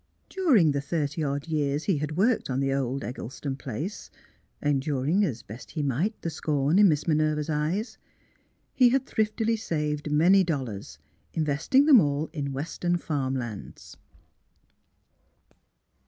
[0.29, 4.09] During the thirty odd years he had worked on the old Eggleston place
[4.59, 7.99] (enduring as best he might the scorn in Miss Minerva's eyes)
[8.73, 10.97] he had thriftily saved many dollars,
[11.35, 13.95] investing them all in Western farm lands.